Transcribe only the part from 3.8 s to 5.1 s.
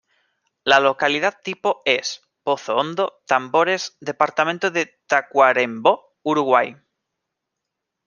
Departamento de